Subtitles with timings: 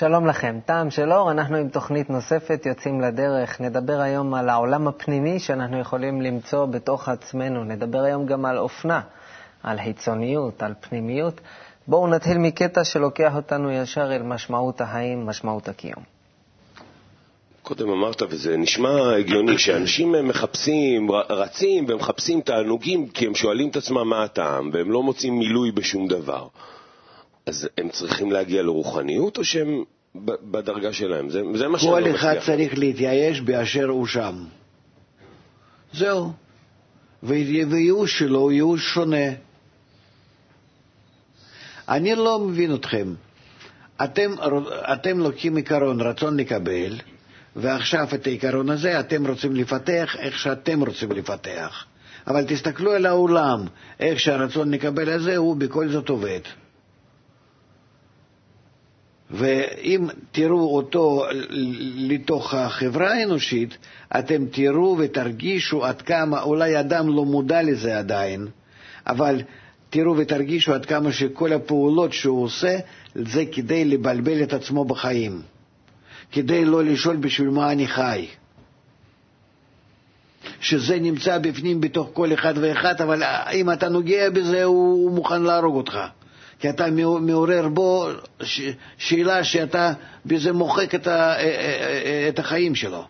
[0.00, 3.60] שלום לכם, טעם של אור, אנחנו עם תוכנית נוספת יוצאים לדרך.
[3.60, 7.64] נדבר היום על העולם הפנימי שאנחנו יכולים למצוא בתוך עצמנו.
[7.64, 9.00] נדבר היום גם על אופנה,
[9.62, 11.40] על חיצוניות, על פנימיות.
[11.88, 16.02] בואו נתחיל מקטע שלוקח אותנו ישר אל משמעות החיים, משמעות הקיום.
[17.62, 24.08] קודם אמרת, וזה נשמע הגיוני, שאנשים מחפשים, רצים ומחפשים תענוגים כי הם שואלים את עצמם
[24.08, 26.46] מה הטעם, והם לא מוצאים מילוי בשום דבר.
[27.46, 29.84] אז הם צריכים להגיע לרוחניות, או שהם
[30.24, 31.30] בדרגה שלהם?
[31.30, 32.20] זה, זה מה שאני לא כל מצליח.
[32.20, 34.44] אחד צריך להתייאש באשר הוא שם.
[35.92, 36.32] זהו.
[37.22, 39.26] וייאוש שלו הוא ייאוש שונה.
[41.88, 43.14] אני לא מבין אתכם.
[44.04, 44.30] אתם,
[44.92, 46.98] אתם לוקחים עיקרון רצון לקבל,
[47.56, 51.84] ועכשיו את העיקרון הזה אתם רוצים לפתח איך שאתם רוצים לפתח.
[52.26, 53.64] אבל תסתכלו על העולם,
[54.00, 56.40] איך שהרצון לקבל הזה הוא בכל זאת עובד.
[59.30, 61.24] ואם תראו אותו
[61.96, 63.76] לתוך החברה האנושית,
[64.18, 68.46] אתם תראו ותרגישו עד כמה, אולי אדם לא מודע לזה עדיין,
[69.06, 69.42] אבל
[69.90, 72.78] תראו ותרגישו עד כמה שכל הפעולות שהוא עושה,
[73.14, 75.42] זה כדי לבלבל את עצמו בחיים,
[76.32, 78.26] כדי לא לשאול בשביל מה אני חי.
[80.60, 85.76] שזה נמצא בפנים בתוך כל אחד ואחד, אבל אם אתה נוגע בזה, הוא מוכן להרוג
[85.76, 85.98] אותך.
[86.60, 86.86] כי אתה
[87.20, 88.08] מעורר בו
[88.42, 88.60] ש...
[88.98, 89.92] שאלה שאתה
[90.26, 91.34] בזה מוחק את, ה...
[92.28, 93.04] את החיים שלו.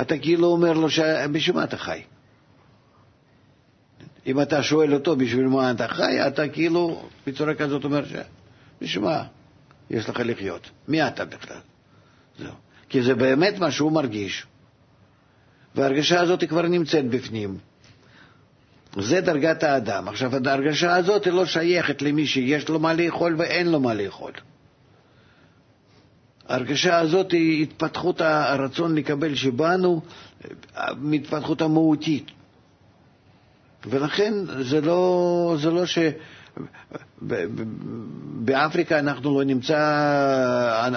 [0.00, 0.98] אתה כאילו אומר לו, ש...
[1.32, 2.02] בשביל מה אתה חי?
[4.26, 8.12] אם אתה שואל אותו בשביל מה אתה חי, אתה כאילו בצורה כזאת אומר ש...
[8.80, 9.22] בשביל מה
[9.90, 10.70] יש לך לחיות?
[10.88, 11.60] מי אתה בכלל?
[12.38, 12.52] זהו.
[12.88, 14.46] כי זה באמת מה שהוא מרגיש.
[15.74, 17.58] וההרגשה הזאת כבר נמצאת בפנים.
[18.96, 20.08] זה דרגת האדם.
[20.08, 24.32] עכשיו, ההרגשה הזאת היא לא שייכת למי שיש לו מה לאכול ואין לו מה לאכול.
[26.48, 30.00] ההרגשה הזאת היא התפתחות הרצון לקבל שבאנו,
[30.96, 32.30] מהתפתחות המהותית.
[33.86, 34.32] ולכן
[34.62, 35.98] זה לא, זה לא ש...
[38.44, 39.78] באפריקה אנחנו לא נמצא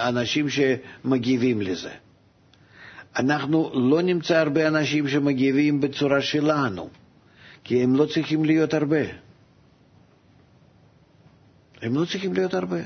[0.08, 1.90] אנשים שמגיבים לזה.
[3.20, 6.90] אנחנו לא נמצא הרבה אנשים שמגיבים בצורה שלנו.
[7.66, 9.02] כי הם לא צריכים להיות הרבה.
[11.82, 12.80] הם לא צריכים להיות הרבה.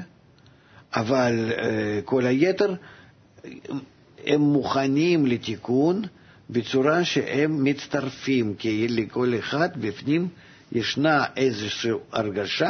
[0.94, 1.62] אבל uh,
[2.06, 2.74] כל היתר,
[4.26, 6.02] הם מוכנים לתיקון
[6.50, 10.28] בצורה שהם מצטרפים, כי לכל אחד בפנים
[10.72, 12.70] ישנה איזושהי הרגשה,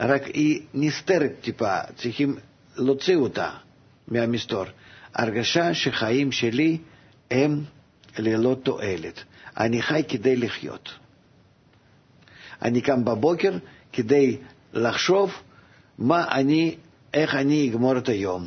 [0.00, 2.36] רק היא נסתרת טיפה, צריכים
[2.76, 3.50] להוציא אותה
[4.08, 4.64] מהמסתור.
[5.14, 6.78] הרגשה שחיים שלי
[7.30, 7.64] הם
[8.18, 9.24] ללא תועלת.
[9.56, 11.01] אני חי כדי לחיות.
[12.62, 13.52] אני קם בבוקר
[13.92, 14.36] כדי
[14.72, 15.32] לחשוב
[15.98, 16.74] מה אני,
[17.14, 18.46] איך אני אגמור את היום.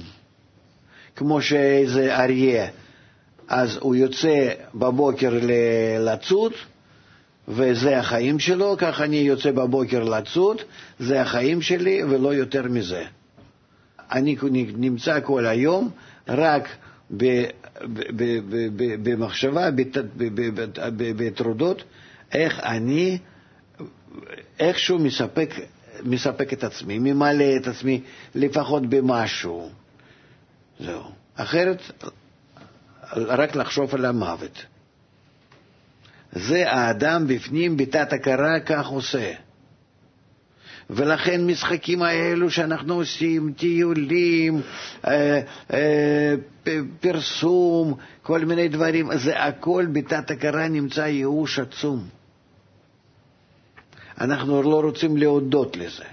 [1.16, 2.68] כמו שאיזה אריה,
[3.48, 5.40] אז הוא יוצא בבוקר
[6.00, 6.54] לצוד,
[7.48, 10.62] וזה החיים שלו, כך אני יוצא בבוקר לצוד,
[11.00, 13.04] זה החיים שלי ולא יותר מזה.
[14.12, 14.36] אני
[14.78, 15.90] נמצא כל היום
[16.28, 16.70] רק
[19.04, 19.70] במחשבה,
[21.18, 21.84] בטרודות,
[22.32, 23.18] איך אני
[24.60, 25.50] איכשהו מספק,
[26.04, 28.02] מספק את עצמי, ממלא את עצמי
[28.36, 29.70] לפחות במשהו.
[30.80, 31.04] זהו.
[31.36, 31.82] אחרת,
[33.14, 34.66] רק לחשוב על המוות.
[36.32, 39.34] זה האדם בפנים, בתת הכרה, כך עושה.
[40.90, 44.62] ולכן משחקים האלו שאנחנו עושים, טיולים,
[45.08, 45.42] אה,
[45.74, 46.36] אה,
[47.00, 47.94] פרסום,
[48.24, 52.08] כל מיני דברים, זה הכל בתת הכרה נמצא ייאוש עצום.
[54.22, 56.04] אנחנו לא רוצים להודות לזה.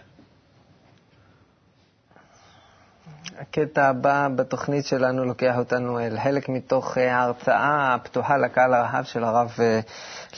[3.38, 9.24] הקטע הבא בתוכנית שלנו לוקח אותנו אל חלק מתוך אה, ההרצאה הפתוחה לקהל הרחב של
[9.24, 9.80] הרב אה,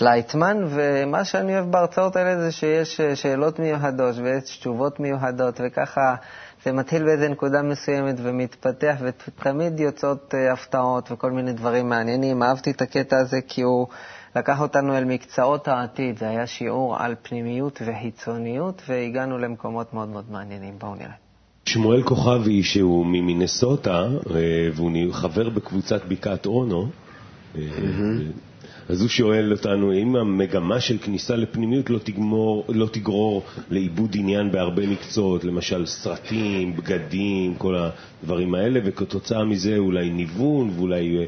[0.00, 6.14] לייטמן, ומה שאני אוהב בהרצאות האלה זה שיש אה, שאלות מיוחדות ויש תשובות מיוחדות, וככה
[6.64, 12.42] זה מתחיל באיזה נקודה מסוימת ומתפתח, ותמיד יוצאות הפתעות וכל מיני דברים מעניינים.
[12.42, 13.86] אהבתי את הקטע הזה כי הוא
[14.36, 16.18] לקח אותנו אל מקצועות העתיד.
[16.18, 20.74] זה היה שיעור על פנימיות וחיצוניות, והגענו למקומות מאוד מאוד מעניינים.
[20.78, 21.14] בואו נראה.
[21.66, 26.88] שמואל כוכבי, שהוא ממינסוטה, אה, והוא חבר בקבוצת בקעת אונו,
[27.56, 27.62] אה,
[28.88, 34.52] אז הוא שואל אותנו, האם המגמה של כניסה לפנימיות לא, תגמור, לא תגרור לאיבוד עניין
[34.52, 37.74] בהרבה מקצועות, למשל סרטים, בגדים, כל
[38.22, 41.24] הדברים האלה, וכתוצאה מזה אולי ניוון ואולי אה,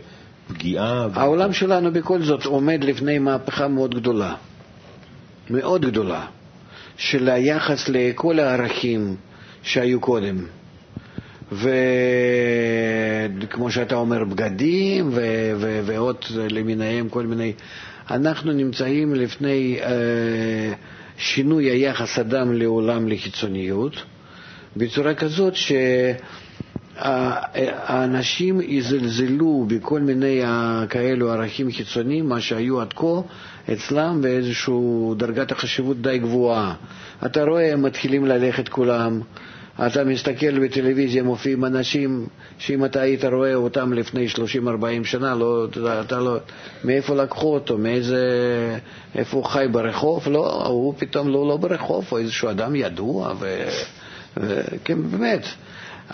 [0.48, 1.08] פגיעה?
[1.14, 4.34] העולם שלנו בכל זאת עומד לפני מהפכה מאוד גדולה,
[5.50, 6.26] מאוד גדולה,
[6.96, 9.16] של היחס לכל הערכים
[9.62, 10.37] שהיו קודם.
[11.52, 11.70] וכמו
[13.70, 16.16] שאתה אומר, בגדים ו- ו- ועוד
[16.50, 17.52] למיניהם, כל מיני...
[18.10, 20.72] אנחנו נמצאים לפני אה,
[21.19, 24.02] שינוי היחס אדם לעולם לחיצוניות,
[24.76, 25.54] בצורה כזאת
[27.02, 30.43] שהאנשים יזלזלו בכל מיני
[30.90, 33.20] כאלו ערכים חיצוניים, מה שהיו עד כה
[33.72, 34.75] אצלם באיזושהי
[35.16, 36.75] דרגת החשיבות די גבוהה.
[37.26, 39.20] אתה רואה, הם מתחילים ללכת כולם.
[39.87, 42.26] אתה מסתכל בטלוויזיה, מופיעים אנשים
[42.58, 45.66] שאם אתה היית רואה אותם לפני 30-40 שנה, לא,
[46.00, 46.37] אתה לא,
[46.84, 48.20] מאיפה לקחו אותו, מאיזה,
[49.14, 53.64] איפה הוא חי ברחוב, לא, הוא פתאום לא, לא ברחוב, הוא איזשהו אדם ידוע, ו,
[54.37, 55.46] ו, כן, באמת,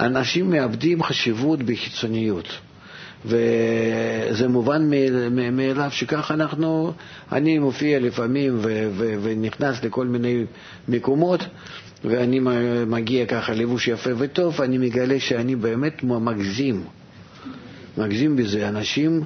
[0.01, 2.49] אנשים מאבדים חשיבות בחיצוניות.
[3.25, 4.91] וזה מובן
[5.53, 6.93] מאליו שככה אנחנו,
[7.33, 10.45] אני מופיע לפעמים ו- ו- ונכנס לכל מיני
[10.89, 11.41] מקומות
[12.05, 12.41] ואני
[12.87, 16.85] מגיע ככה לבוש יפה וטוב, אני מגלה שאני באמת מגזים.
[17.99, 18.69] מגזים בזה.
[18.69, 19.21] אנשים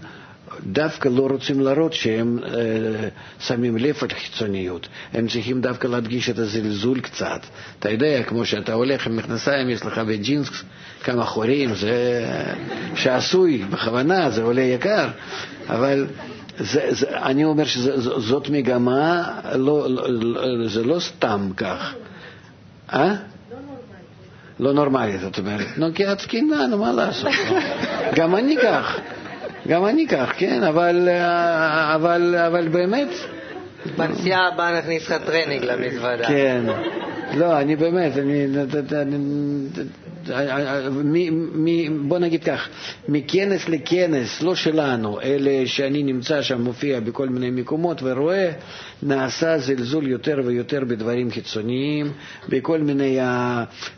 [0.67, 3.09] דווקא לא רוצים להראות שהם אה,
[3.41, 4.89] שמים לב על חיצוניות.
[5.13, 7.41] הם צריכים דווקא להדגיש את הזלזול קצת.
[7.79, 10.49] אתה יודע, כמו שאתה הולך עם מכנסיים, יש לך בג'ינס
[11.05, 12.25] כמה חורים, זה
[12.95, 15.09] שעשוי בכוונה, זה עולה יקר,
[15.69, 16.07] אבל
[16.59, 21.95] זה, זה, אני אומר שזאת מגמה, לא, לא, זה לא סתם כך.
[22.93, 23.15] אה?
[24.61, 25.67] לא נורמלית, את אומרת.
[25.79, 27.33] נו, כי את זקנה, נו, מה לעשות?
[28.17, 28.99] גם אני כך.
[29.67, 31.09] גם אני כך, כן, אבל,
[31.95, 33.09] אבל, אבל באמת...
[33.97, 36.29] בנסיעה הבאה נכניס לך טרנינג למזוודה.
[36.29, 36.65] כן.
[37.35, 38.47] לא, אני באמת, אני...
[42.09, 42.69] בוא נגיד כך,
[43.09, 48.51] מכנס לכנס, לא שלנו, אלה שאני נמצא שם, מופיע בכל מיני מקומות ורואה,
[49.03, 52.13] נעשה זלזול יותר ויותר בדברים חיצוניים,
[52.49, 53.19] בכל מיני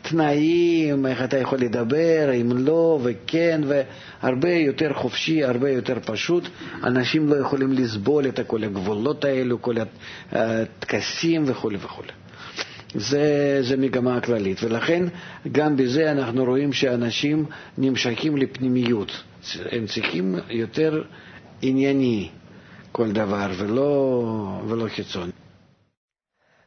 [0.01, 6.43] תנאים, איך אתה יכול לדבר, אם לא, וכן, והרבה יותר חופשי, הרבה יותר פשוט.
[6.83, 9.75] אנשים לא יכולים לסבול את כל הגבולות האלו, כל
[10.31, 12.28] הטקסים וכו' וכו'.
[12.95, 15.03] זה, זה מגמה הכללית, ולכן
[15.51, 17.45] גם בזה אנחנו רואים שאנשים
[17.77, 19.23] נמשכים לפנימיות.
[19.71, 21.03] הם צריכים יותר
[21.61, 22.29] ענייני
[22.91, 25.31] כל דבר, ולא, ולא חיצוני.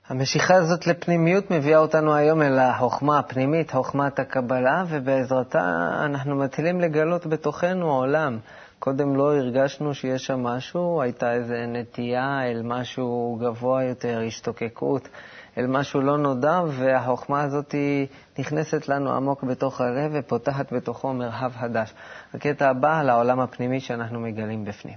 [0.08, 7.26] המשיכה הזאת לפנימיות מביאה אותנו היום אל החוכמה הפנימית, חוכמת הקבלה, ובעזרתה אנחנו מתחילים לגלות
[7.26, 8.38] בתוכנו עולם.
[8.84, 15.08] קודם לא הרגשנו שיש שם משהו, הייתה איזו נטייה אל משהו גבוה יותר, השתוקקות.
[15.58, 17.74] אל משהו לא נודע, והחוכמה הזאת
[18.38, 21.94] נכנסת לנו עמוק בתוך הלב ופותחת בתוכו מרחב חדש.
[22.34, 24.96] הקטע הבא על העולם הפנימי שאנחנו מגלים בפנים.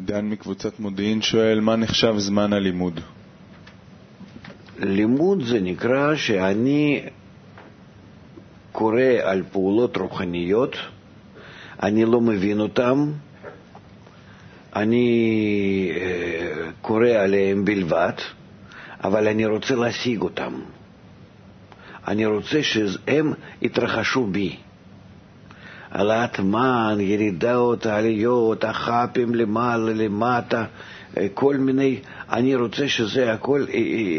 [0.00, 3.00] דן מקבוצת מודיעין שואל, מה נחשב זמן הלימוד?
[4.78, 7.02] לימוד זה נקרא שאני
[8.72, 10.76] קורא על פעולות רוחניות,
[11.82, 13.12] אני לא מבין אותן,
[14.76, 18.12] אני אה, קורא עליהן בלבד,
[19.04, 20.52] אבל אני רוצה להשיג אותם.
[22.08, 23.32] אני רוצה שהם
[23.62, 24.56] יתרחשו בי.
[25.90, 30.64] העלאת מן, ירידות, עליות, החאפים למעלה, למטה,
[31.16, 31.98] אה, כל מיני,
[32.30, 34.18] אני רוצה שזה הכל, אה,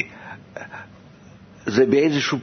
[1.65, 2.39] זה באיזשהו,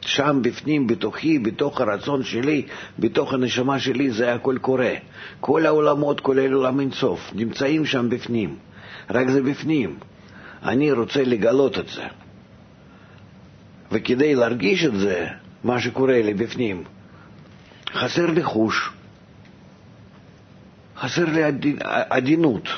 [0.00, 2.66] שם בפנים, בתוכי, בתוך הרצון שלי,
[2.98, 4.94] בתוך הנשמה שלי, זה הכל קורה.
[5.40, 8.56] כל העולמות, כולל עולם אינסוף, נמצאים שם בפנים,
[9.10, 9.98] רק זה בפנים.
[10.62, 12.02] אני רוצה לגלות את זה.
[13.92, 15.26] וכדי להרגיש את זה,
[15.64, 16.84] מה שקורה לי בפנים,
[17.92, 18.90] חסר לי חוש,
[20.96, 21.42] חסר לי
[22.10, 22.68] עדינות,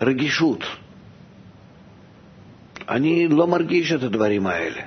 [0.00, 0.64] רגישות.
[2.88, 4.80] אני לא מרגיש את הדברים האלה,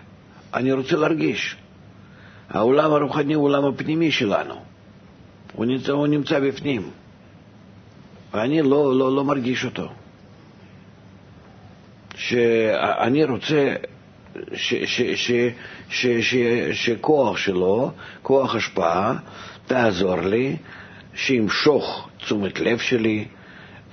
[0.55, 1.55] אני רוצה להרגיש.
[2.49, 4.55] העולם הרוחני הוא העולם הפנימי שלנו,
[5.53, 6.89] הוא נמצא, הוא נמצא בפנים,
[8.33, 9.89] ואני לא, לא, לא מרגיש אותו.
[12.15, 13.75] שאני רוצה
[14.53, 15.31] ש, ש, ש,
[15.89, 16.35] ש, ש,
[16.71, 19.17] שכוח שלו, כוח השפעה,
[19.67, 20.55] תעזור לי,
[21.13, 23.25] שימשוך תשומת לב שלי,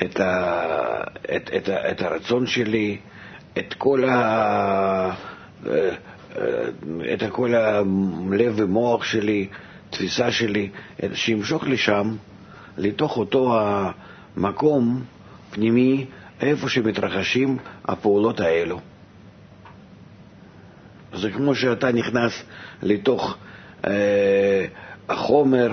[0.03, 0.65] את, ה,
[1.37, 2.99] את, את, את הרצון שלי,
[3.59, 5.15] את כל, ה,
[7.13, 9.49] את כל הלב ומוח שלי,
[9.91, 10.69] תפיסה שלי,
[11.15, 12.17] שימשוך לשם,
[12.79, 13.59] לתוך אותו
[14.37, 15.03] המקום
[15.51, 16.07] פנימי
[16.41, 18.81] איפה שמתרחשים הפעולות האלו.
[21.15, 22.43] זה כמו שאתה נכנס
[22.83, 23.37] לתוך
[23.87, 24.67] אה,
[25.09, 25.71] החומר,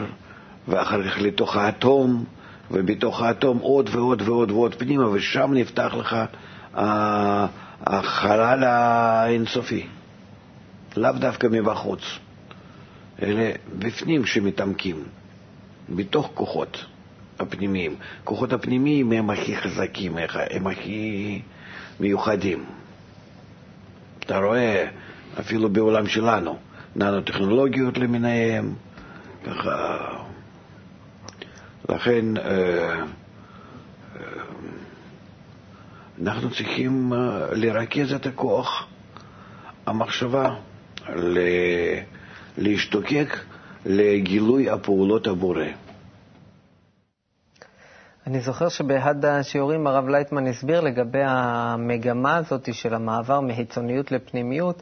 [0.67, 2.25] ואחר כך לתוך האטום,
[2.71, 6.15] ובתוך האטום עוד ועוד ועוד ועוד פנימה, ושם נפתח לך
[6.77, 7.47] אה,
[7.81, 9.87] החלל האינסופי,
[10.99, 12.01] לאו דווקא מבחוץ.
[13.21, 13.43] אלא
[13.79, 15.03] בפנים שמתעמקים,
[15.89, 16.85] בתוך כוחות
[17.39, 17.95] הפנימיים.
[18.23, 20.17] כוחות הפנימיים הם הכי חזקים,
[20.49, 21.41] הם הכי
[21.99, 22.65] מיוחדים.
[24.19, 24.87] אתה רואה,
[25.39, 26.57] אפילו בעולם שלנו,
[26.95, 28.73] ננו-טכנולוגיות למיניהם,
[29.45, 29.97] ככה...
[31.89, 32.43] לכן אה,
[34.15, 34.25] אה,
[36.21, 38.87] אנחנו צריכים אה, לרכז את הכוח,
[39.85, 40.55] המחשבה,
[42.57, 43.37] להשתוקק
[43.85, 45.63] לגילוי הפעולות הבורא.
[48.27, 54.81] אני זוכר שבאחד השיעורים הרב לייטמן הסביר לגבי המגמה הזאת של המעבר מחיצוניות לפנימיות,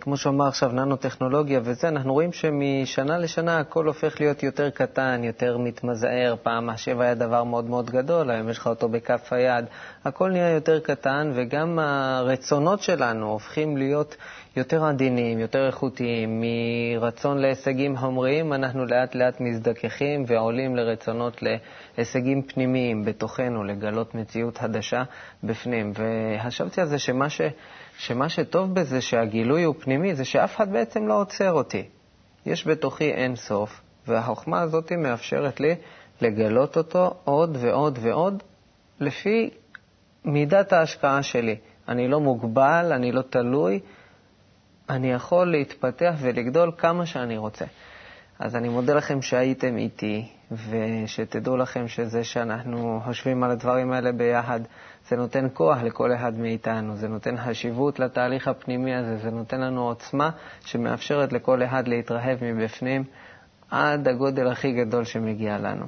[0.00, 5.20] כמו שהוא אמר עכשיו, ננו-טכנולוגיה וזה, אנחנו רואים שמשנה לשנה הכל הופך להיות יותר קטן,
[5.24, 6.34] יותר מתמזער.
[6.42, 9.64] פעם השב היה דבר מאוד מאוד גדול, היום יש לך אותו בכף היד.
[10.04, 14.16] הכל נהיה יותר קטן, וגם הרצונות שלנו הופכים להיות
[14.56, 16.42] יותר עדינים, יותר איכותיים.
[17.00, 21.42] מרצון להישגים חומריים, אנחנו לאט לאט מזדככים ועולים לרצונות
[21.98, 25.02] להישגים פנימיים בתוכנו, לגלות מציאות חדשה
[25.44, 25.92] בפנים.
[25.94, 27.40] וחשבתי על זה שמה ש...
[27.98, 31.88] שמה שטוב בזה שהגילוי הוא פנימי, זה שאף אחד בעצם לא עוצר אותי.
[32.46, 35.74] יש בתוכי אין סוף, והחוכמה הזאת מאפשרת לי
[36.20, 38.42] לגלות אותו עוד ועוד ועוד,
[39.00, 39.50] לפי
[40.24, 41.56] מידת ההשקעה שלי.
[41.88, 43.80] אני לא מוגבל, אני לא תלוי,
[44.90, 47.64] אני יכול להתפתח ולגדול כמה שאני רוצה.
[48.38, 50.28] אז אני מודה לכם שהייתם איתי,
[50.68, 54.60] ושתדעו לכם שזה שאנחנו חושבים על הדברים האלה ביחד,
[55.08, 59.82] זה נותן כוח לכל אחד מאיתנו, זה נותן חשיבות לתהליך הפנימי הזה, זה נותן לנו
[59.88, 60.30] עוצמה
[60.64, 63.04] שמאפשרת לכל אחד להתרחב מבפנים
[63.70, 65.86] עד הגודל הכי גדול שמגיע לנו.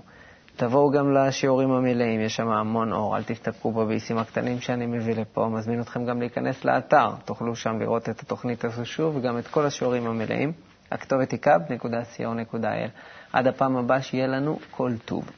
[0.56, 5.48] תבואו גם לשיעורים המלאים, יש שם המון אור, אל תסתפקו בביסים הקטנים שאני מביא לפה.
[5.48, 9.66] מזמין אתכם גם להיכנס לאתר, תוכלו שם לראות את התוכנית הזו שוב, וגם את כל
[9.66, 10.52] השיעורים המלאים.
[10.90, 12.90] הכתובת היא kub.co.il.
[13.32, 15.30] עד הפעם הבאה, שיהיה לנו כל טוב.